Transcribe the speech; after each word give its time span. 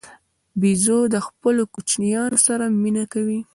بیزو 0.61 0.99
د 1.13 1.15
خپلو 1.27 1.63
کوچنیانو 1.73 2.37
سره 2.47 2.65
مینه 2.81 3.05
کوي. 3.13 3.39